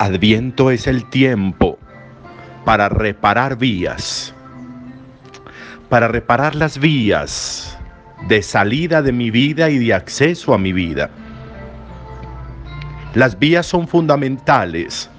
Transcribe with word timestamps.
Adviento 0.00 0.70
es 0.70 0.86
el 0.86 1.04
tiempo 1.10 1.78
para 2.64 2.88
reparar 2.88 3.58
vías, 3.58 4.34
para 5.90 6.08
reparar 6.08 6.54
las 6.54 6.78
vías 6.78 7.76
de 8.26 8.42
salida 8.42 9.02
de 9.02 9.12
mi 9.12 9.30
vida 9.30 9.68
y 9.68 9.76
de 9.76 9.92
acceso 9.92 10.54
a 10.54 10.58
mi 10.58 10.72
vida. 10.72 11.10
Las 13.12 13.38
vías 13.38 13.66
son 13.66 13.86
fundamentales 13.86 15.10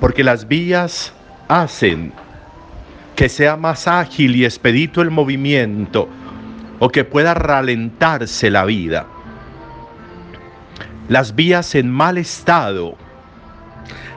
porque 0.00 0.24
las 0.24 0.48
vías 0.48 1.12
hacen 1.48 2.14
que 3.14 3.28
sea 3.28 3.56
más 3.58 3.86
ágil 3.86 4.36
y 4.36 4.46
expedito 4.46 5.02
el 5.02 5.10
movimiento 5.10 6.08
o 6.78 6.88
que 6.88 7.04
pueda 7.04 7.34
ralentarse 7.34 8.50
la 8.50 8.64
vida. 8.64 9.04
Las 11.10 11.34
vías 11.34 11.74
en 11.74 11.90
mal 11.90 12.16
estado, 12.16 12.96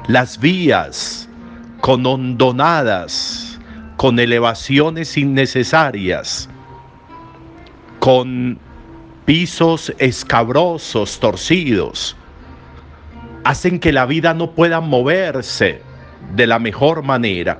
las 0.08 0.40
vías 0.40 1.30
con 1.82 2.06
hondonadas, 2.06 3.60
con 3.98 4.20
elevaciones 4.20 5.18
innecesarias, 5.18 6.50
con 8.00 8.60
pisos 9.26 9.94
escabrosos, 10.00 11.20
torcidos, 11.20 12.16
hacen 13.44 13.80
que 13.80 13.92
la 13.92 14.06
vida 14.06 14.34
no 14.34 14.52
pueda 14.52 14.80
moverse 14.80 15.82
de 16.36 16.48
la 16.48 16.60
mejor 16.60 17.04
manera. 17.04 17.60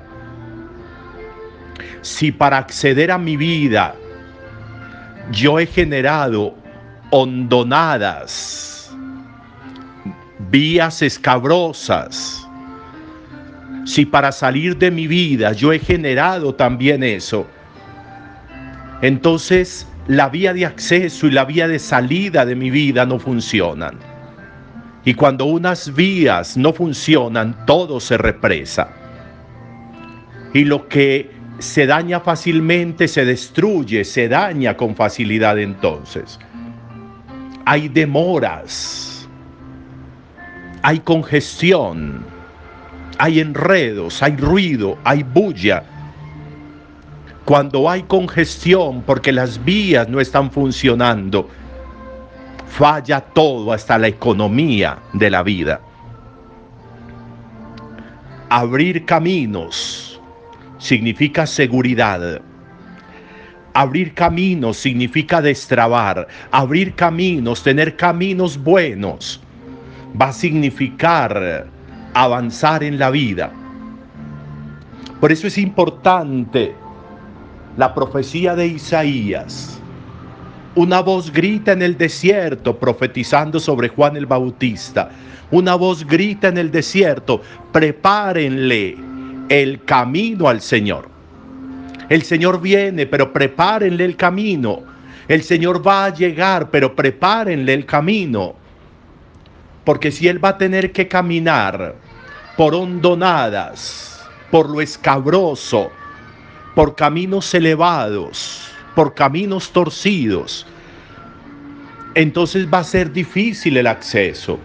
Si 2.02 2.32
para 2.32 2.58
acceder 2.58 3.12
a 3.12 3.18
mi 3.18 3.38
vida 3.38 3.96
yo 5.32 5.60
he 5.60 5.66
generado 5.66 6.56
hondonadas, 7.12 8.79
vías 10.50 11.02
escabrosas, 11.02 12.48
si 13.86 14.06
para 14.06 14.32
salir 14.32 14.78
de 14.78 14.92
mi 14.92 15.08
vida 15.08 15.54
yo 15.54 15.74
he 15.74 15.80
generado 15.80 16.54
también 16.54 17.04
eso, 17.04 17.48
entonces 19.02 19.88
la 20.08 20.30
vía 20.30 20.54
de 20.54 20.66
acceso 20.66 21.28
y 21.28 21.32
la 21.32 21.46
vía 21.46 21.68
de 21.68 21.80
salida 21.80 22.46
de 22.46 22.56
mi 22.56 22.70
vida 22.70 23.06
no 23.06 23.20
funcionan. 23.20 23.98
Y 25.06 25.14
cuando 25.14 25.46
unas 25.46 25.94
vías 25.94 26.58
no 26.58 26.74
funcionan, 26.74 27.66
todo 27.66 28.00
se 28.00 28.18
represa. 28.18 28.90
Y 30.54 30.66
lo 30.66 30.88
que 30.88 31.32
se 31.60 31.86
daña 31.86 32.20
fácilmente, 32.20 33.08
se 33.08 33.24
destruye, 33.26 34.04
se 34.04 34.28
daña 34.28 34.76
con 34.76 34.96
facilidad 34.96 35.60
entonces. 35.60 36.40
Hay 37.66 37.88
demoras, 37.88 39.09
hay 40.82 41.00
congestión, 41.00 42.26
hay 43.18 43.40
enredos, 43.40 44.24
hay 44.24 44.36
ruido, 44.38 44.98
hay 45.04 45.24
bulla. 45.24 45.84
Cuando 47.46 47.90
hay 47.90 48.04
congestión 48.04 49.02
porque 49.02 49.32
las 49.32 49.64
vías 49.64 50.08
no 50.08 50.20
están 50.20 50.52
funcionando, 50.52 51.50
falla 52.68 53.20
todo, 53.22 53.74
hasta 53.74 53.98
la 53.98 54.08
economía 54.08 55.00
de 55.14 55.30
la 55.30 55.44
vida. 55.44 55.82
Abrir 58.50 59.06
caminos 59.06 60.20
significa 60.78 61.46
seguridad. 61.46 62.42
Abrir 63.74 64.14
caminos 64.14 64.78
significa 64.78 65.42
destrabar. 65.42 66.28
Abrir 66.52 66.96
caminos, 66.96 67.64
tener 67.64 67.96
caminos 67.96 68.58
buenos, 68.58 69.42
va 70.20 70.30
a 70.30 70.34
significar 70.34 71.68
avanzar 72.14 72.84
en 72.84 72.98
la 73.00 73.10
vida. 73.10 73.52
Por 75.20 75.32
eso 75.32 75.48
es 75.48 75.58
importante 75.58 76.74
la 77.78 77.94
profecía 77.94 78.56
de 78.56 78.68
Isaías 78.68 79.80
una 80.76 81.02
voz 81.02 81.34
grita 81.34 81.72
en 81.72 81.82
el 81.82 81.98
desierto 81.98 82.78
profetizando 82.78 83.60
sobre 83.60 83.90
Juan 83.90 84.16
el 84.16 84.26
Bautista. 84.26 85.10
Una 85.52 85.76
voz 85.76 86.06
grita 86.06 86.48
en 86.48 86.58
el 86.58 86.72
desierto, 86.72 87.42
prepárenle 87.72 88.96
el 89.50 89.84
camino 89.84 90.48
al 90.48 90.62
Señor. 90.62 91.10
El 92.08 92.22
Señor 92.22 92.62
viene, 92.62 93.08
pero 93.08 93.34
prepárenle 93.34 94.06
el 94.06 94.16
camino. 94.16 94.84
El 95.28 95.44
Señor 95.44 95.86
va 95.86 96.06
a 96.06 96.14
llegar, 96.14 96.70
pero 96.70 96.96
prepárenle 96.96 97.74
el 97.74 97.86
camino. 97.86 98.56
Porque 99.84 100.12
si 100.12 100.28
Él 100.28 100.44
va 100.44 100.50
a 100.50 100.58
tener 100.58 100.92
que 100.92 101.08
caminar 101.08 101.96
por 102.58 102.76
hondonadas, 102.76 104.28
por 104.52 104.70
lo 104.70 104.82
escabroso, 104.82 105.92
por 106.76 106.96
caminos 106.96 107.54
elevados, 107.54 108.70
por 108.96 109.14
caminos 109.14 109.72
torcidos, 109.72 110.66
entonces 112.16 112.68
va 112.72 112.80
a 112.80 112.84
ser 112.84 113.12
difícil 113.12 113.78
el 113.78 113.88
acceso. 113.88 114.60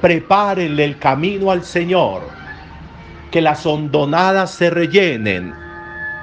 Prepárenle 0.00 0.84
el 0.84 0.98
camino 0.98 1.50
al 1.50 1.64
Señor, 1.64 2.22
que 3.30 3.40
las 3.40 3.64
hondonadas 3.64 4.50
se 4.50 4.70
rellenen, 4.70 5.54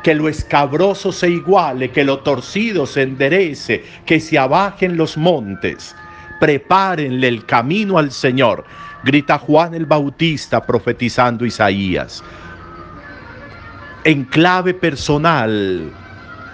que 0.04 0.14
lo 0.14 0.30
escabroso 0.30 1.12
se 1.12 1.30
iguale, 1.30 1.92
que 1.92 2.04
lo 2.04 2.20
torcido 2.20 2.86
se 2.86 3.04
enderece, 3.04 3.84
que 4.06 4.20
se 4.20 4.38
abajen 4.38 4.98
los 4.98 5.18
montes. 5.18 5.96
Prepárenle 6.42 7.28
el 7.28 7.46
camino 7.46 8.00
al 8.00 8.12
Señor, 8.12 8.66
grita 9.04 9.38
Juan 9.38 9.76
el 9.76 9.86
Bautista 9.86 10.66
profetizando 10.66 11.46
Isaías. 11.46 12.24
En 14.06 14.24
clave 14.24 14.74
personal, 14.74 15.92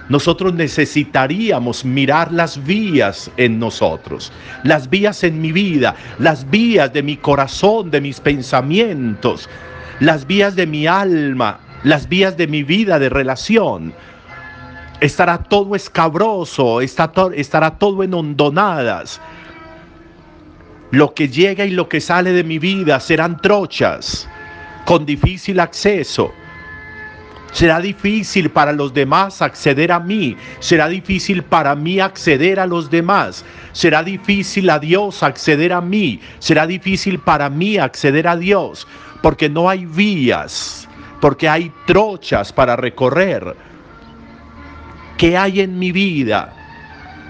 nosotros 0.10 0.54
necesitaríamos 0.54 1.86
mirar 1.86 2.34
las 2.34 2.62
vías 2.66 3.32
en 3.38 3.60
nosotros, 3.60 4.34
las 4.64 4.90
vías 4.90 5.24
en 5.24 5.40
mi 5.40 5.54
vida, 5.54 5.96
las 6.20 6.50
vías 6.50 6.92
de 6.92 7.02
mi 7.02 7.16
corazón, 7.16 7.90
de 7.90 8.02
mis 8.02 8.20
pensamientos, 8.20 9.50
las 10.02 10.28
vías 10.28 10.58
de 10.58 10.68
mi 10.68 10.86
alma, 10.86 11.62
las 11.86 12.10
vías 12.10 12.36
de 12.36 12.48
mi 12.48 12.62
vida 12.62 13.00
de 13.00 13.08
relación. 13.08 13.94
Estará 15.00 15.38
todo 15.38 15.76
escabroso, 15.76 16.82
estará 16.82 17.78
todo 17.80 18.04
en 18.04 18.14
hondonadas. 18.14 19.22
Lo 20.92 21.14
que 21.14 21.28
llega 21.28 21.66
y 21.66 21.72
lo 21.72 21.90
que 21.90 22.02
sale 22.02 22.32
de 22.32 22.44
mi 22.44 22.60
vida 22.60 23.00
serán 23.00 23.42
trochas 23.42 24.28
con 24.86 25.06
difícil 25.06 25.60
acceso 25.60 26.34
Será 27.52 27.80
difícil 27.80 28.52
para 28.52 28.72
los 28.72 28.94
demás 28.94 29.42
acceder 29.42 29.92
a 29.92 30.00
mí. 30.00 30.36
Será 30.60 30.88
difícil 30.88 31.44
para 31.44 31.76
mí 31.76 32.00
acceder 32.00 32.60
a 32.60 32.68
los 32.68 32.90
demás. 32.90 33.44
Será 33.72 34.04
difícil 34.04 34.70
a 34.70 34.80
Dios 34.80 35.24
acceder 35.24 35.74
a 35.74 35.82
mí. 35.82 36.20
Será 36.40 36.68
difícil 36.68 37.20
para 37.20 37.50
mí 37.50 37.78
acceder 37.78 38.28
a 38.28 38.36
Dios. 38.36 38.88
Porque 39.24 39.50
no 39.50 39.70
hay 39.70 39.86
vías. 39.86 40.88
Porque 41.20 41.50
hay 41.50 41.72
trochas 41.86 42.54
para 42.54 42.76
recorrer. 42.76 43.56
¿Qué 45.18 45.36
hay 45.36 45.62
en 45.62 45.80
mi 45.80 45.92
vida? 45.92 46.54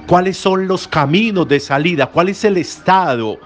¿Cuáles 0.07 0.38
son 0.38 0.69
los 0.69 0.88
caminos 0.88 1.50
de 1.50 1.59
salida? 1.59 2.07
¿Cuál 2.07 2.30
es 2.30 2.45
el 2.45 2.56
estado 2.56 3.38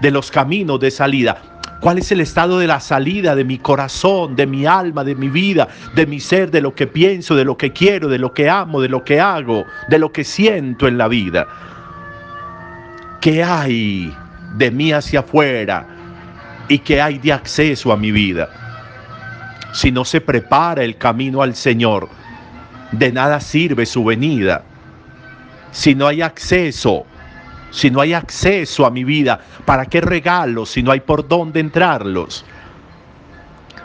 de 0.00 0.10
los 0.10 0.28
caminos 0.32 0.80
de 0.80 0.90
salida? 0.90 1.40
¿Cuál 1.80 1.98
es 1.98 2.10
el 2.10 2.20
estado 2.20 2.58
de 2.58 2.66
la 2.66 2.80
salida 2.80 3.36
de 3.36 3.44
mi 3.44 3.56
corazón, 3.56 4.34
de 4.34 4.48
mi 4.48 4.66
alma, 4.66 5.04
de 5.04 5.14
mi 5.14 5.28
vida, 5.28 5.68
de 5.94 6.06
mi 6.06 6.18
ser, 6.18 6.50
de 6.50 6.60
lo 6.60 6.74
que 6.74 6.88
pienso, 6.88 7.36
de 7.36 7.44
lo 7.44 7.56
que 7.56 7.72
quiero, 7.72 8.08
de 8.08 8.18
lo 8.18 8.34
que 8.34 8.50
amo, 8.50 8.80
de 8.80 8.88
lo 8.88 9.04
que 9.04 9.20
hago, 9.20 9.64
de 9.88 10.00
lo 10.00 10.10
que 10.10 10.24
siento 10.24 10.88
en 10.88 10.98
la 10.98 11.06
vida? 11.06 11.46
¿Qué 13.20 13.44
hay 13.44 14.12
de 14.56 14.70
mí 14.72 14.92
hacia 14.92 15.20
afuera 15.20 15.86
y 16.68 16.80
qué 16.80 17.00
hay 17.00 17.18
de 17.18 17.32
acceso 17.32 17.92
a 17.92 17.96
mi 17.96 18.10
vida? 18.10 18.48
Si 19.72 19.92
no 19.92 20.04
se 20.04 20.20
prepara 20.20 20.82
el 20.82 20.96
camino 20.96 21.42
al 21.42 21.54
Señor, 21.54 22.08
de 22.90 23.12
nada 23.12 23.38
sirve 23.38 23.86
su 23.86 24.04
venida. 24.04 24.64
Si 25.72 25.94
no 25.94 26.06
hay 26.06 26.22
acceso 26.22 27.06
si 27.70 27.90
no 27.90 28.00
hay 28.00 28.12
acceso 28.12 28.84
a 28.84 28.90
mi 28.90 29.04
vida, 29.04 29.40
¿para 29.64 29.86
qué 29.86 30.00
regalos 30.00 30.70
si 30.70 30.82
no 30.82 30.90
hay 30.90 31.00
por 31.00 31.26
dónde 31.26 31.60
entrarlos? 31.60 32.44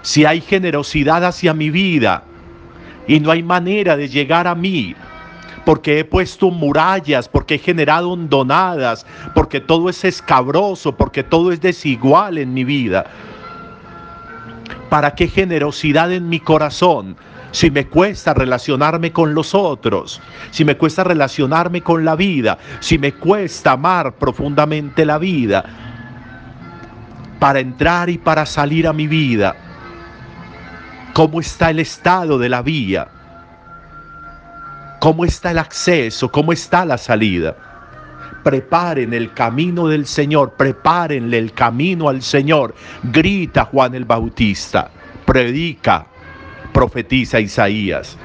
Si 0.02 0.26
hay 0.26 0.42
generosidad 0.42 1.24
hacia 1.24 1.54
mi 1.54 1.70
vida 1.70 2.24
y 3.08 3.20
no 3.20 3.32
hay 3.32 3.44
manera 3.44 3.96
de 3.96 4.08
llegar 4.08 4.48
a 4.48 4.56
mí, 4.56 4.96
porque 5.66 6.00
he 6.00 6.06
puesto 6.06 6.52
murallas, 6.52 7.28
porque 7.28 7.56
he 7.56 7.60
generado 7.60 8.12
hondonadas, 8.12 9.06
porque 9.34 9.60
todo 9.60 9.90
es 9.90 10.04
escabroso, 10.04 10.96
porque 10.96 11.24
todo 11.24 11.52
es 11.52 11.62
desigual 11.62 12.38
en 12.38 12.54
mi 12.54 12.64
vida. 12.64 13.06
¿Para 14.90 15.16
qué 15.16 15.28
generosidad 15.28 16.12
en 16.12 16.30
mi 16.30 16.40
corazón? 16.40 17.18
Si 17.56 17.72
me 17.72 17.88
cuesta 17.88 18.34
relacionarme 18.34 19.14
con 19.14 19.34
los 19.34 19.56
otros, 19.56 20.22
si 20.52 20.66
me 20.66 20.76
cuesta 20.76 21.06
relacionarme 21.06 21.82
con 21.82 22.04
la 22.04 22.18
vida, 22.18 22.58
si 22.82 22.98
me 22.98 23.14
cuesta 23.14 23.72
amar 23.72 24.16
profundamente 24.16 25.06
la 25.06 25.18
vida, 25.18 25.64
para 27.40 27.62
entrar 27.62 28.10
y 28.10 28.18
para 28.18 28.46
salir 28.46 28.86
a 28.86 28.92
mi 28.92 29.08
vida. 29.08 29.56
¿Cómo 31.14 31.40
está 31.40 31.70
el 31.70 31.80
estado 31.80 32.38
de 32.38 32.50
la 32.50 32.62
vía? 32.62 33.08
¿Cómo 35.00 35.24
está 35.24 35.52
el 35.52 35.60
acceso? 35.60 36.30
¿Cómo 36.30 36.52
está 36.52 36.84
la 36.84 36.98
salida? 36.98 37.56
Preparen 38.44 39.14
el 39.14 39.32
camino 39.32 39.88
del 39.88 40.06
Señor, 40.08 40.56
prepárenle 40.58 41.38
el 41.38 41.54
camino 41.54 42.10
al 42.10 42.22
Señor. 42.22 42.76
Grita 43.02 43.64
Juan 43.64 43.96
el 43.96 44.04
Bautista, 44.04 44.92
predica, 45.26 46.08
profetiza 46.76 47.40
Isaías. 47.40 48.18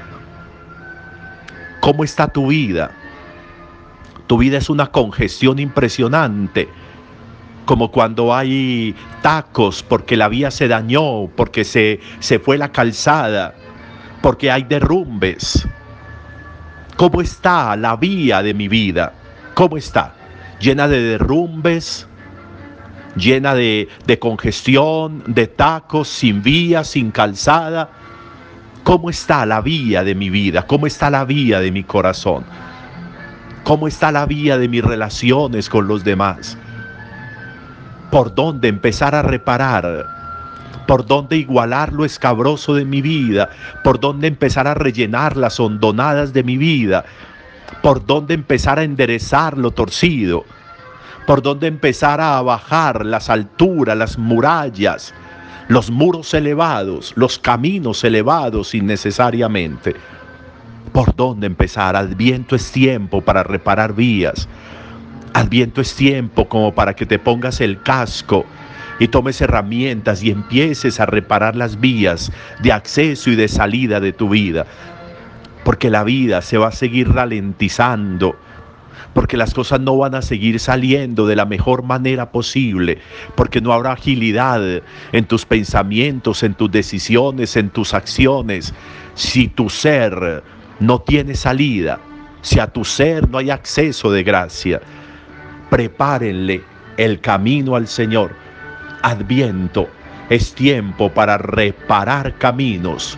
¿Cómo 1.79 2.03
está 2.03 2.27
tu 2.27 2.47
vida? 2.47 2.91
Tu 4.27 4.37
vida 4.37 4.57
es 4.57 4.69
una 4.69 4.87
congestión 4.87 5.57
impresionante, 5.57 6.67
como 7.63 7.91
cuando 7.91 8.35
hay 8.35 8.93
tacos 9.21 9.81
porque 9.81 10.17
la 10.17 10.27
vía 10.27 10.51
se 10.51 10.67
dañó, 10.67 11.27
porque 11.37 11.63
se, 11.63 12.01
se 12.19 12.39
fue 12.39 12.57
la 12.57 12.73
calzada, 12.73 13.55
porque 14.21 14.51
hay 14.51 14.63
derrumbes. 14.63 15.65
¿Cómo 16.97 17.21
está 17.21 17.77
la 17.77 17.95
vía 17.95 18.43
de 18.43 18.53
mi 18.53 18.67
vida? 18.67 19.13
¿Cómo 19.53 19.77
está? 19.77 20.13
Llena 20.59 20.89
de 20.89 21.01
derrumbes, 21.01 22.05
llena 23.15 23.55
de, 23.55 23.87
de 24.05 24.19
congestión, 24.19 25.23
de 25.25 25.47
tacos, 25.47 26.09
sin 26.09 26.43
vía, 26.43 26.83
sin 26.83 27.11
calzada. 27.11 28.00
¿Cómo 28.83 29.09
está 29.09 29.45
la 29.45 29.61
vía 29.61 30.03
de 30.03 30.15
mi 30.15 30.29
vida? 30.29 30.65
¿Cómo 30.65 30.87
está 30.87 31.09
la 31.09 31.23
vía 31.23 31.59
de 31.59 31.71
mi 31.71 31.83
corazón? 31.83 32.43
¿Cómo 33.63 33.87
está 33.87 34.11
la 34.11 34.25
vía 34.25 34.57
de 34.57 34.67
mis 34.67 34.83
relaciones 34.83 35.69
con 35.69 35.87
los 35.87 36.03
demás? 36.03 36.57
¿Por 38.09 38.33
dónde 38.33 38.69
empezar 38.69 39.13
a 39.13 39.21
reparar? 39.21 40.07
¿Por 40.87 41.05
dónde 41.05 41.37
igualar 41.37 41.93
lo 41.93 42.05
escabroso 42.05 42.73
de 42.73 42.83
mi 42.83 43.01
vida? 43.01 43.51
¿Por 43.83 43.99
dónde 43.99 44.27
empezar 44.27 44.67
a 44.67 44.73
rellenar 44.73 45.37
las 45.37 45.59
hondonadas 45.59 46.33
de 46.33 46.43
mi 46.43 46.57
vida? 46.57 47.05
¿Por 47.83 48.05
dónde 48.05 48.33
empezar 48.33 48.79
a 48.79 48.83
enderezar 48.83 49.59
lo 49.59 49.71
torcido? 49.71 50.43
¿Por 51.27 51.43
dónde 51.43 51.67
empezar 51.67 52.19
a 52.19 52.41
bajar 52.41 53.05
las 53.05 53.29
alturas, 53.29 53.95
las 53.95 54.17
murallas, 54.17 55.13
los 55.71 55.89
muros 55.89 56.33
elevados, 56.33 57.13
los 57.15 57.39
caminos 57.39 58.03
elevados 58.03 58.75
innecesariamente? 58.75 59.95
¿Por 60.91 61.15
dónde 61.15 61.47
empezar? 61.47 61.95
Adviento 61.95 62.57
es 62.57 62.73
tiempo 62.73 63.21
para 63.21 63.41
reparar 63.41 63.95
vías. 63.95 64.49
Adviento 65.31 65.79
es 65.79 65.95
tiempo 65.95 66.49
como 66.49 66.75
para 66.75 66.93
que 66.93 67.05
te 67.05 67.19
pongas 67.19 67.61
el 67.61 67.81
casco 67.83 68.45
y 68.99 69.07
tomes 69.07 69.39
herramientas 69.39 70.21
y 70.21 70.31
empieces 70.31 70.99
a 70.99 71.05
reparar 71.05 71.55
las 71.55 71.79
vías 71.79 72.33
de 72.61 72.73
acceso 72.73 73.29
y 73.29 73.37
de 73.37 73.47
salida 73.47 74.01
de 74.01 74.11
tu 74.11 74.27
vida. 74.27 74.65
Porque 75.63 75.89
la 75.89 76.03
vida 76.03 76.41
se 76.41 76.57
va 76.57 76.67
a 76.67 76.73
seguir 76.73 77.07
ralentizando 77.13 78.35
porque 79.13 79.37
las 79.37 79.53
cosas 79.53 79.79
no 79.79 79.97
van 79.97 80.15
a 80.15 80.21
seguir 80.21 80.59
saliendo 80.59 81.27
de 81.27 81.35
la 81.35 81.45
mejor 81.45 81.83
manera 81.83 82.31
posible, 82.31 82.99
porque 83.35 83.61
no 83.61 83.73
habrá 83.73 83.93
agilidad 83.93 84.61
en 85.11 85.25
tus 85.25 85.45
pensamientos, 85.45 86.43
en 86.43 86.53
tus 86.53 86.71
decisiones, 86.71 87.55
en 87.55 87.69
tus 87.69 87.93
acciones, 87.93 88.73
si 89.15 89.47
tu 89.47 89.69
ser 89.69 90.43
no 90.79 90.99
tiene 90.99 91.35
salida, 91.35 91.99
si 92.41 92.59
a 92.59 92.67
tu 92.67 92.83
ser 92.83 93.29
no 93.29 93.37
hay 93.37 93.49
acceso 93.49 94.11
de 94.11 94.23
gracia, 94.23 94.81
prepárenle 95.69 96.63
el 96.97 97.19
camino 97.19 97.75
al 97.75 97.87
Señor. 97.87 98.35
Adviento 99.03 99.87
es 100.29 100.53
tiempo 100.53 101.09
para 101.09 101.37
reparar 101.37 102.37
caminos, 102.37 103.17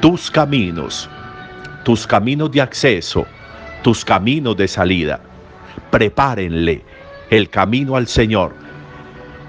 tus 0.00 0.30
caminos, 0.30 1.08
tus 1.84 2.06
caminos 2.06 2.50
de 2.52 2.60
acceso, 2.60 3.26
tus 3.84 4.02
caminos 4.02 4.56
de 4.56 4.66
salida. 4.66 5.20
Prepárenle 5.90 6.82
el 7.30 7.50
camino 7.50 7.96
al 7.96 8.08
Señor, 8.08 8.54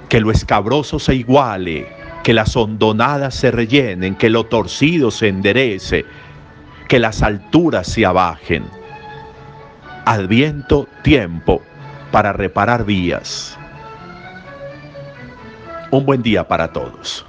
que 0.09 0.19
lo 0.19 0.29
escabroso 0.29 0.99
se 0.99 1.15
iguale, 1.15 1.87
que 2.21 2.33
las 2.33 2.55
hondonadas 2.57 3.33
se 3.33 3.49
rellenen, 3.49 4.15
que 4.15 4.29
lo 4.29 4.43
torcido 4.43 5.09
se 5.09 5.29
enderece, 5.29 6.05
que 6.89 6.99
las 6.99 7.23
alturas 7.23 7.87
se 7.87 8.05
abajen. 8.05 8.65
Adviento 10.05 10.87
tiempo 11.01 11.61
para 12.11 12.33
reparar 12.33 12.83
vías. 12.83 13.57
Un 15.91 16.05
buen 16.05 16.21
día 16.21 16.45
para 16.45 16.73
todos. 16.73 17.25